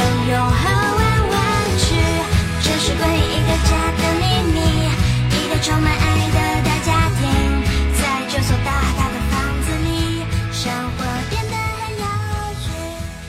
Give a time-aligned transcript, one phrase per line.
[0.00, 0.62] 拥有和
[0.96, 1.36] 玩玩
[1.76, 1.84] 具，
[2.62, 4.56] 这是关于一个家的秘密，
[5.28, 7.20] 一个充满爱的大家庭，
[8.00, 8.00] 在
[8.30, 12.04] 这所大大的房子里，生活变得很有
[12.62, 12.64] 趣，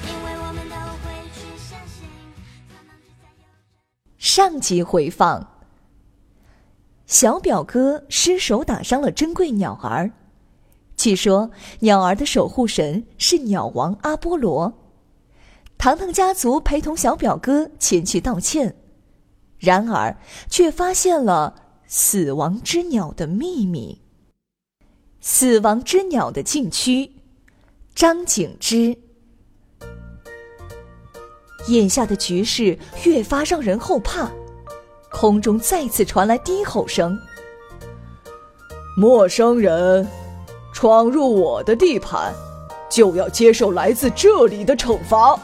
[0.07, 2.07] 因为我们都会去相信。
[4.17, 5.45] 上集回放。
[7.05, 10.09] 小表哥失手打伤了珍贵鸟儿，
[10.95, 14.71] 据说鸟儿的守护神是鸟王阿波罗。
[15.81, 18.75] 糖糖家族陪同小表哥前去道歉，
[19.57, 20.15] 然而
[20.47, 21.55] 却发现了
[21.87, 23.99] 死亡之鸟的秘密。
[25.21, 27.11] 死亡之鸟的禁区，
[27.95, 28.95] 张景之。
[31.67, 34.29] 眼下的局势越发让人后怕。
[35.11, 37.17] 空中再次传来低吼声
[38.95, 40.07] ：“陌生人
[40.75, 42.31] 闯入我的地盘，
[42.87, 45.39] 就要接受来自这里的惩罚。”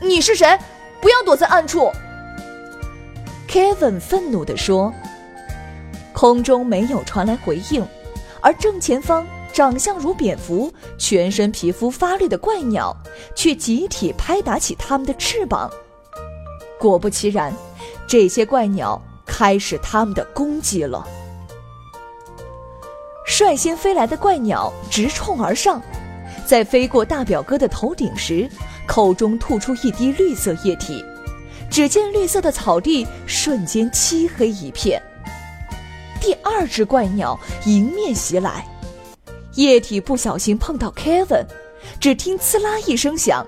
[0.00, 0.58] 你是谁？
[1.00, 1.90] 不要躲在暗处
[3.48, 4.92] ！Kevin 愤怒地说。
[6.12, 7.86] 空中没有传来回应，
[8.40, 12.96] 而正前方长相如蝙蝠、全身皮肤发绿的怪鸟，
[13.36, 15.70] 却集体拍打起它们的翅膀。
[16.78, 17.52] 果不其然，
[18.08, 21.06] 这些怪鸟开始他们的攻击了。
[23.24, 25.80] 率先飞来的怪鸟直冲而上，
[26.44, 28.48] 在飞过大表哥的头顶时，
[28.88, 31.04] 口中吐出一滴绿色液体。
[31.70, 35.00] 只见绿色的草地瞬间漆黑一片。
[36.18, 38.66] 第二只怪鸟迎面袭来，
[39.54, 41.44] 液体不小心碰到 Kevin，
[42.00, 43.46] 只听“呲啦”一声响。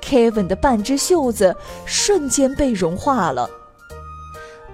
[0.00, 3.50] Kevin 的半只袖子瞬间被融化了。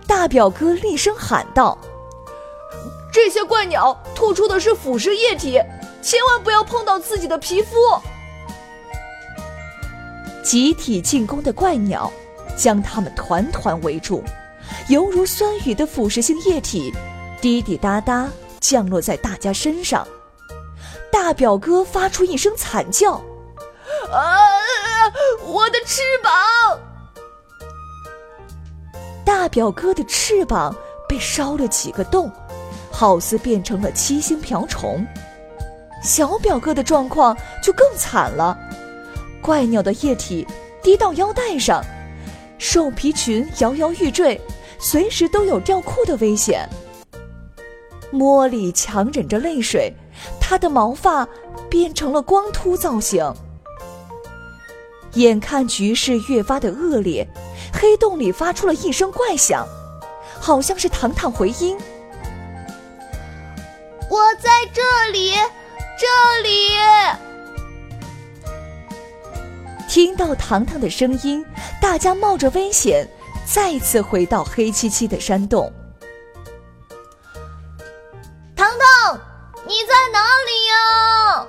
[0.06, 1.78] 大表哥厉声喊道
[3.10, 5.59] ：“这些怪鸟吐出的是腐蚀液体，
[6.03, 7.77] 千万不要碰到自己的皮肤！”
[10.48, 12.10] 集体进攻的怪鸟
[12.56, 14.25] 将他们团团围住，
[14.88, 16.91] 犹如酸雨的腐蚀性液体
[17.38, 18.26] 滴滴答答
[18.59, 20.09] 降落在大家身上。
[21.12, 23.12] 大表哥发出一声惨叫
[24.10, 24.41] ：“啊！”
[25.44, 26.80] 我的翅膀！
[29.26, 30.75] 大表哥的翅膀
[31.06, 32.32] 被烧了几个洞，
[32.91, 35.06] 好似变成了七星瓢虫。
[36.03, 38.59] 小表哥的状况就更惨了，
[39.41, 40.47] 怪鸟的液体
[40.82, 41.82] 滴到腰带上，
[42.59, 44.41] 兽皮裙摇摇欲坠，
[44.78, 46.69] 随时都有掉裤的危险。
[48.12, 49.93] 茉莉强忍着泪水，
[50.41, 51.28] 她的毛发
[51.69, 53.32] 变成了光秃造型。
[55.15, 57.27] 眼看局势越发的恶劣，
[57.72, 59.66] 黑洞里发出了一声怪响，
[60.41, 61.77] 好像是糖糖回音。
[64.10, 64.82] 我在这
[65.12, 65.32] 里，
[65.98, 67.28] 这里。
[69.98, 71.44] 听到糖糖的声音，
[71.82, 73.04] 大家冒着危险，
[73.44, 75.72] 再次回到黑漆漆的山洞。
[78.54, 79.20] 糖糖，
[79.66, 81.47] 你在哪里呀？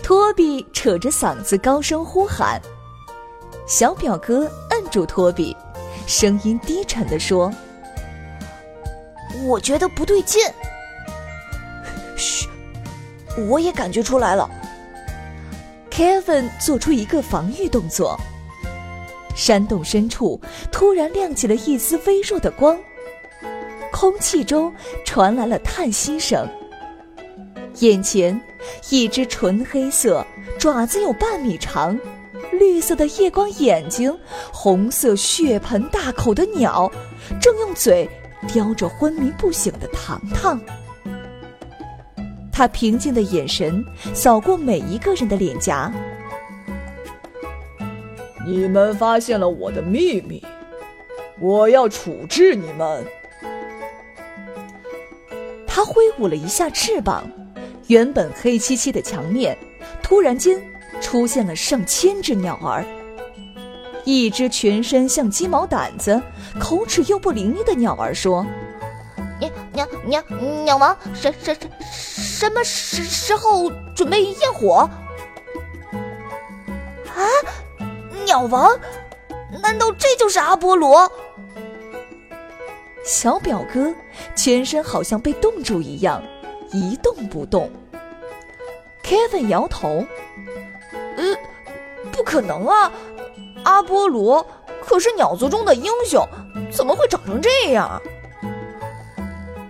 [0.00, 2.62] 托比扯着嗓子高声呼喊，
[3.66, 5.56] 小表哥摁住托比，
[6.06, 7.52] 声音低沉地说
[9.44, 10.40] ：“我觉得不对劲。
[12.16, 12.48] ”“嘘，
[13.48, 14.48] 我也感觉出来了。
[15.98, 18.16] ”Kevin 做出一个防御动作。
[19.34, 20.40] 山洞深处
[20.70, 22.78] 突然亮起了一丝微弱的光，
[23.90, 24.72] 空气中
[25.04, 26.48] 传来了叹息声。
[27.80, 28.40] 眼前，
[28.90, 30.24] 一只纯黑色、
[30.56, 31.98] 爪子有半米长、
[32.52, 34.16] 绿色的夜光眼睛、
[34.52, 36.88] 红色血盆大口的鸟，
[37.40, 38.08] 正用嘴
[38.46, 40.60] 叼着昏迷不醒的糖糖。
[42.58, 45.92] 他平静的眼神扫过每一个人的脸颊。
[48.44, 50.44] 你们发现了我的秘密，
[51.38, 53.04] 我要处置你们。
[55.68, 57.30] 他挥舞了一下翅膀。
[57.86, 59.56] 原本黑漆漆的墙面，
[60.02, 60.60] 突然间
[61.00, 62.84] 出现了上千只鸟儿。
[64.04, 66.20] 一只全身像鸡毛掸子、
[66.58, 68.44] 口齿又不伶俐的鸟儿说
[69.78, 70.22] ：“鸟鸟
[70.64, 74.88] 鸟王，什什什什么时时候准备焰火？”
[77.14, 77.22] 啊！
[78.24, 78.76] 鸟王？
[79.62, 81.10] 难道这就是阿波罗？
[83.04, 83.94] 小表哥
[84.34, 86.22] 全身好像被冻住一样，
[86.72, 87.70] 一动不动。
[89.04, 90.04] Kevin 摇头
[91.16, 91.36] ：“呃，
[92.10, 92.92] 不可能啊！
[93.64, 94.44] 阿波罗
[94.84, 96.26] 可是鸟族中的英雄，
[96.70, 98.02] 怎么会长成这样？”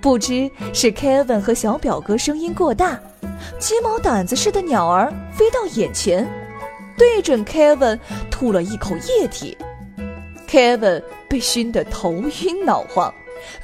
[0.00, 2.99] 不知是 Kevin 和小表哥声音过大，
[3.59, 6.27] 鸡毛掸子似的鸟儿飞到眼前，
[6.97, 7.99] 对准 Kevin
[8.31, 9.56] 吐了一口液体。
[10.49, 13.12] Kevin 被熏得头晕脑晃，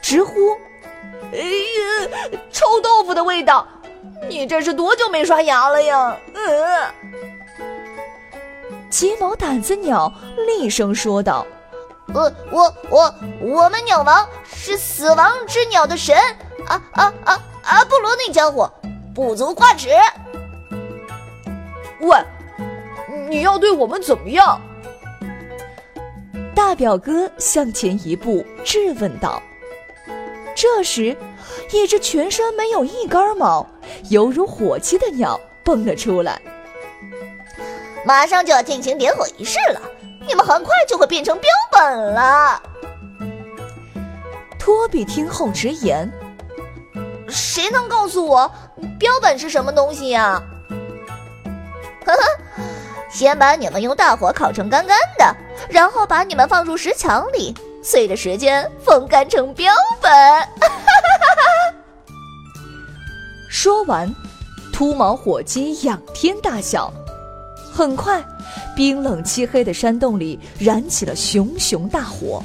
[0.03, 0.35] 直呼
[1.33, 3.67] ：“哎呀，臭豆腐的味道！
[4.29, 6.93] 你这是多久没刷牙了呀？”呃，
[8.91, 10.13] 鸡毛掸子鸟
[10.47, 11.47] 厉声说道
[12.13, 16.17] ：“我我我，我们鸟王是死亡之鸟的神，
[16.67, 17.43] 啊啊啊！
[17.63, 18.71] 阿波罗那家伙
[19.15, 19.89] 不足挂齿。
[22.01, 22.17] 喂，
[23.29, 24.61] 你要对我们怎么样？”
[26.55, 29.43] 大表哥向前一步，质问道。
[30.55, 31.17] 这时，
[31.73, 33.67] 一只全身没有一根毛、
[34.09, 36.41] 犹如火鸡的鸟蹦了出来。
[38.05, 39.81] 马上就要进行点火仪式了，
[40.27, 42.63] 你们很快就会变成标本了。
[44.59, 46.11] 托比听后直言
[47.29, 48.51] ：“谁能告诉我
[48.99, 50.43] 标本是什么东西呀？”
[52.07, 52.19] 呵呵，
[53.11, 55.37] 先把你们用大火烤成干干的。
[55.69, 60.13] 然后把你们放入石墙里，随着时间风干成标本。
[63.49, 64.13] 说完，
[64.73, 66.93] 秃毛火鸡仰天大笑。
[67.75, 68.25] 很快，
[68.77, 72.41] 冰冷漆黑的山洞里燃起了熊熊大火。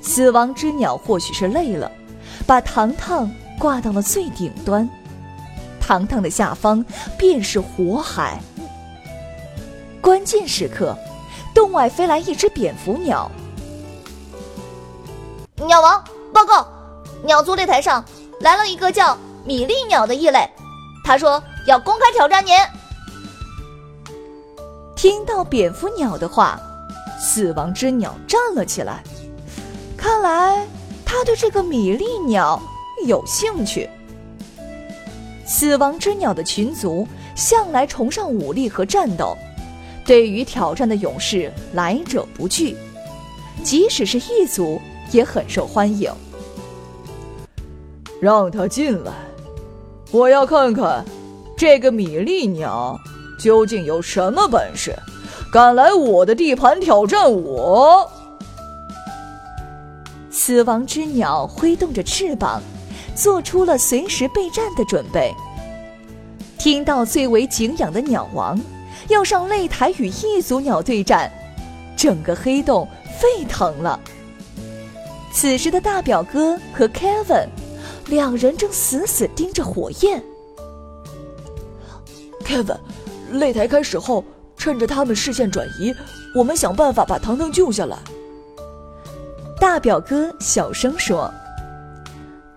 [0.00, 1.92] 死亡之鸟或许是累了，
[2.46, 4.88] 把糖糖挂到了最顶端。
[5.78, 6.82] 糖糖的下方
[7.18, 8.40] 便是火海。
[10.00, 10.96] 关键时刻。
[11.52, 13.30] 洞外飞来一只蝙蝠鸟。
[15.54, 16.66] 鸟王报告，
[17.22, 18.04] 鸟族擂台上
[18.40, 20.50] 来了一个叫米粒鸟的异类，
[21.04, 22.56] 他说要公开挑战您。
[25.04, 26.58] 听到蝙蝠鸟的话，
[27.20, 29.02] 死亡之鸟站了起来，
[29.98, 30.66] 看来
[31.04, 32.58] 他对这个米粒鸟
[33.06, 33.86] 有兴趣。
[35.44, 37.06] 死亡之鸟的群族
[37.36, 39.36] 向来崇尚武力和战斗。
[40.06, 42.74] 对于挑战的勇士，来者不拒，
[43.62, 44.80] 即使是异族
[45.10, 46.10] 也很受欢迎。
[48.22, 49.12] 让他进来，
[50.10, 51.04] 我要看看
[51.58, 52.98] 这个米粒鸟
[53.38, 54.94] 究竟有什么本事，
[55.52, 58.10] 敢来我的地盘挑战我。
[60.30, 62.62] 死亡之鸟挥动着翅膀，
[63.14, 65.32] 做出了随时备战的准备。
[66.58, 68.58] 听到最为敬仰的鸟王。
[69.08, 71.30] 要上擂台与异族鸟对战，
[71.94, 72.88] 整个黑洞
[73.20, 74.00] 沸腾了。
[75.30, 77.48] 此时的大表哥和 Kevin
[78.06, 80.24] 两人正死死盯着火焰。
[82.46, 82.78] Kevin，
[83.38, 84.24] 擂台开始后，
[84.56, 85.94] 趁着他们视线转移，
[86.34, 87.98] 我们想办法把糖糖救下来。
[89.60, 91.32] 大表哥小声说。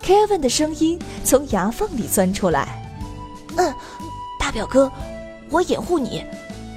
[0.02, 2.82] Kevin 的声音从牙缝里钻出来
[3.58, 3.74] ：“嗯，
[4.40, 4.90] 大表哥。”
[5.50, 6.24] 我掩护你，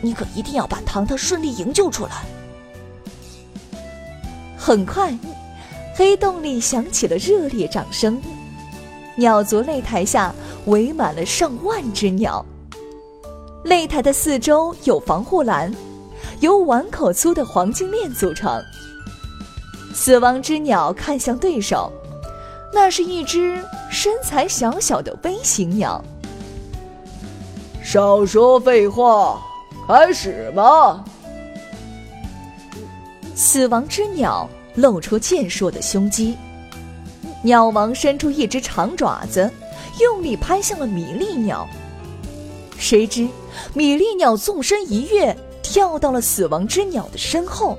[0.00, 2.24] 你可一定要把糖糖顺利营救出来。
[4.56, 5.12] 很快，
[5.96, 8.20] 黑洞里响起了热烈掌声。
[9.16, 10.32] 鸟族擂台下
[10.66, 12.46] 围满了上万只鸟。
[13.64, 15.72] 擂台的四周有防护栏，
[16.40, 18.62] 由碗口粗的黄金链组成。
[19.92, 21.92] 死亡之鸟看向对手，
[22.72, 26.02] 那是一只身材小小的微型鸟。
[27.82, 29.40] 少说废话，
[29.86, 31.04] 开始吧！
[33.34, 36.36] 死亡之鸟露出健硕的胸肌，
[37.42, 39.50] 鸟王伸出一只长爪子，
[40.00, 41.68] 用力拍向了米粒鸟。
[42.78, 43.28] 谁知
[43.74, 47.78] 米粒鸟纵身一跃，跳到了死亡之鸟的身后，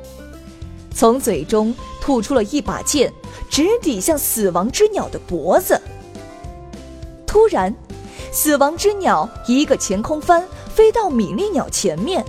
[0.94, 3.12] 从嘴中吐出了一把剑，
[3.50, 5.80] 直抵向死亡之鸟的脖子。
[7.26, 7.74] 突然。
[8.34, 12.24] 死亡之鸟一个前空翻，飞到米粒鸟前面，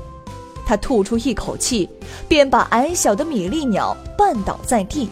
[0.67, 1.89] 它吐出一口气，
[2.27, 5.09] 便把矮小的米粒鸟绊倒在地。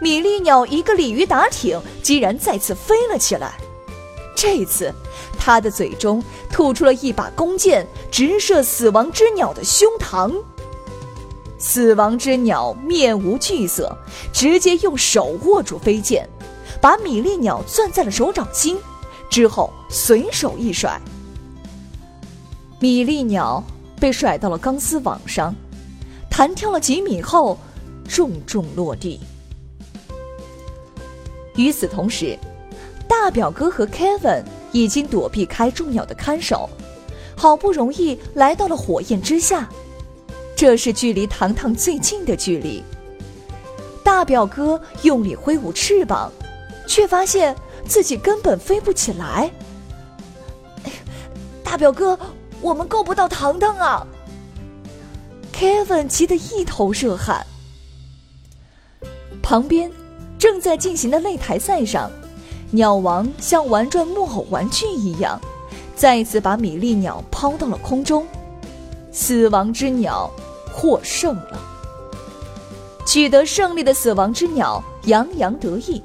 [0.00, 3.56] 米粒鸟一个鲤鱼打挺，竟然再次飞了起来。
[4.34, 4.92] 这次，
[5.38, 10.32] 他的嘴中吐出了一把弓箭，直射死亡之鸟的胸膛。
[11.58, 13.96] 死亡之鸟面无惧色，
[14.32, 16.28] 直接用手握住飞剑，
[16.80, 18.76] 把米粒鸟攥在了手掌心。
[19.30, 21.00] 之后随手一甩，
[22.80, 23.62] 米粒鸟
[23.98, 25.54] 被甩到了钢丝网上，
[26.28, 27.56] 弹跳了几米后，
[28.08, 29.20] 重重落地。
[31.54, 32.38] 与此同时，
[33.12, 34.42] 大表哥和 Kevin
[34.72, 36.68] 已经躲避开众鸟的看守，
[37.36, 39.68] 好不容易来到了火焰之下。
[40.56, 42.82] 这是距离糖糖最近的距离。
[44.02, 46.32] 大表哥用力挥舞翅膀，
[46.86, 47.54] 却发现
[47.86, 49.50] 自己根本飞不起来。
[51.62, 52.18] 大表哥，
[52.62, 54.06] 我们够不到糖糖啊
[55.54, 57.46] ！Kevin 急得一头热汗。
[59.42, 59.92] 旁边
[60.38, 62.10] 正在进行的擂台赛上，
[62.74, 65.38] 鸟王像玩转木偶玩具一样，
[65.94, 68.26] 再次把米粒鸟抛到了空中。
[69.12, 70.30] 死亡之鸟
[70.72, 71.60] 获胜了。
[73.04, 76.02] 取得胜利的死亡之鸟洋洋得意，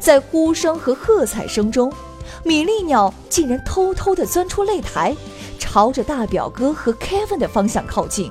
[0.00, 1.92] 在呼声和喝彩声中，
[2.42, 5.16] 米粒鸟竟然偷偷地钻出擂台，
[5.60, 8.28] 朝着大表哥和 Kevin 的方向靠近。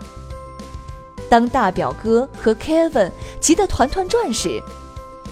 [1.30, 3.10] 当大表哥和 Kevin
[3.40, 4.62] 急得团团转时，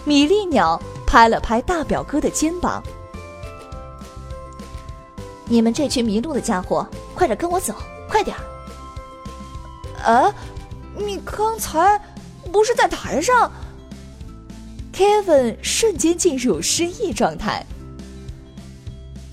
[0.05, 2.83] 米粒鸟拍了拍大表哥的肩膀
[5.47, 6.85] ：“你们这群迷路的家伙，
[7.15, 7.73] 快点跟我走，
[8.09, 8.35] 快点！”
[10.03, 10.31] 啊，
[10.97, 11.99] 你刚才
[12.51, 13.49] 不是在台上
[14.93, 17.65] ？Kevin 瞬间进入失忆状态。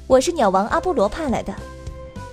[0.06, 1.52] 我是鸟王阿波罗派来的，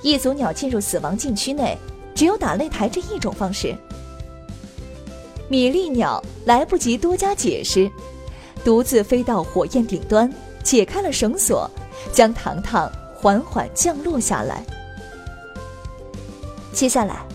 [0.04, 1.78] 一组鸟进入死亡禁区内，
[2.14, 3.76] 只有打擂台这一种方式。
[5.50, 7.90] 米粒鸟来不及多加解释，
[8.64, 10.32] 独自飞到火焰顶端，
[10.64, 11.70] 解开了绳索，
[12.12, 14.66] 将糖糖缓缓降落下来。
[16.74, 17.26] 接下来。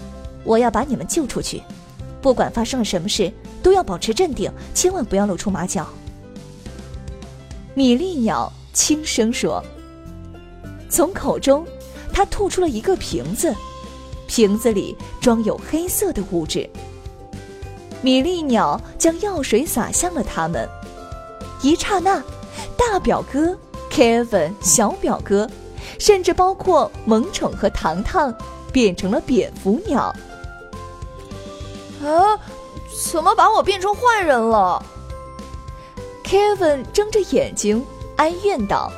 [0.45, 1.61] 我要把你们救出去，
[2.23, 3.33] 不管发生了什么事，
[3.65, 5.89] 都要保持镇定，千万不要露出马脚。”
[7.75, 9.61] 米粒鸟轻声说。
[10.89, 11.67] 从口中，
[12.13, 13.53] 它吐出了一个瓶子，
[14.29, 16.71] 瓶子里装有黑色的物质。
[18.01, 20.69] 米粒鸟将药水洒向了他们，
[21.67, 22.23] 一刹那，
[22.77, 23.59] 大表哥、
[23.91, 25.51] Kevin、小表哥，
[25.99, 28.33] 甚至包括萌宠和糖糖，
[28.73, 30.15] 变成了蝙蝠鸟。
[32.05, 32.39] 啊！
[33.13, 34.81] 怎么把我变成坏人了
[36.23, 38.89] ？Kevin 睁着眼睛哀怨道：“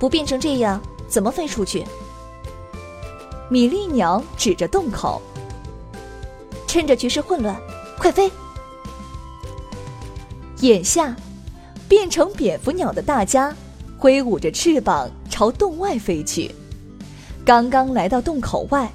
[0.00, 1.86] 不变成这样，怎么飞出去？”
[3.48, 5.22] 米粒鸟指着洞口
[6.66, 7.56] ：“趁着局势混乱，
[8.00, 8.28] 快飞！”
[10.64, 11.14] 眼下，
[11.86, 13.54] 变成蝙蝠鸟的大家
[13.98, 16.54] 挥舞着翅膀朝洞外飞去。
[17.44, 18.90] 刚刚来到洞口外。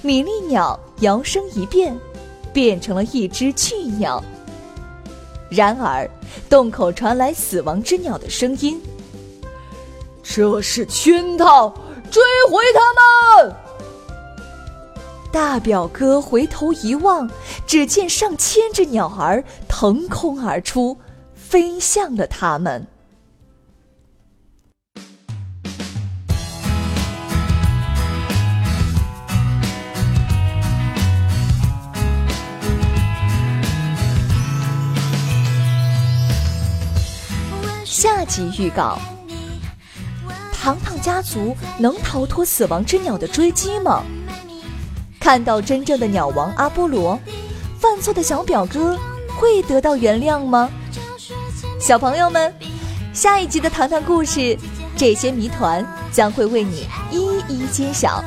[0.00, 1.96] 米粒鸟摇身一变，
[2.52, 4.24] 变成了一只巨鸟。
[5.50, 6.08] 然而，
[6.48, 8.80] 洞口传来死亡之鸟的声音
[10.24, 11.68] ：“这是圈套，
[12.10, 13.54] 追回他们！”
[15.32, 17.28] 大表哥回头一望，
[17.66, 20.98] 只见上千只鸟儿腾空而出，
[21.34, 22.86] 飞向了他们。
[37.86, 38.98] 下集预告：
[40.52, 44.04] 糖糖家族能逃脱死亡之鸟的追击吗？
[45.22, 47.16] 看到真正的鸟王阿波罗，
[47.78, 48.98] 犯错的小表哥
[49.38, 50.68] 会得到原谅吗？
[51.78, 52.52] 小朋友们，
[53.14, 54.40] 下一集的《糖糖故事》，
[54.96, 58.22] 这些谜团将会为你一一揭晓。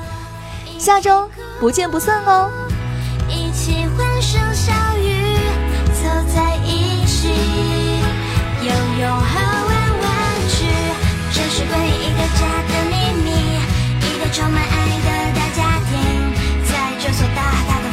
[0.80, 2.50] 下周不见不散哦！
[3.28, 5.36] 一起欢声笑语，
[6.02, 7.28] 走在一起，
[8.64, 8.72] 拥
[9.02, 9.36] 有和
[9.68, 10.10] 玩玩
[10.48, 10.66] 具，
[11.34, 13.28] 这是关于一个家的秘密，
[14.00, 14.74] 一个充满爱
[15.04, 15.60] 的大家
[15.92, 16.15] 庭。
[17.06, 17.52] 有所大。
[17.68, 17.85] 大